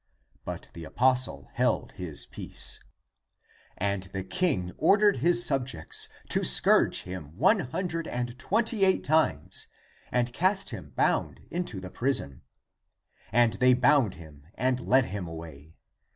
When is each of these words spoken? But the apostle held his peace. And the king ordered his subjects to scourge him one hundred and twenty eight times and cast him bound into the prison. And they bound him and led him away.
But 0.45 0.69
the 0.73 0.83
apostle 0.83 1.47
held 1.53 1.91
his 1.91 2.25
peace. 2.25 2.79
And 3.77 4.01
the 4.05 4.23
king 4.23 4.71
ordered 4.79 5.17
his 5.17 5.45
subjects 5.45 6.09
to 6.29 6.43
scourge 6.43 7.03
him 7.03 7.37
one 7.37 7.59
hundred 7.59 8.07
and 8.07 8.35
twenty 8.39 8.83
eight 8.83 9.03
times 9.03 9.67
and 10.11 10.33
cast 10.33 10.71
him 10.71 10.93
bound 10.95 11.41
into 11.51 11.79
the 11.79 11.91
prison. 11.91 12.41
And 13.31 13.53
they 13.61 13.75
bound 13.75 14.15
him 14.15 14.47
and 14.55 14.79
led 14.79 15.05
him 15.05 15.27
away. 15.27 15.75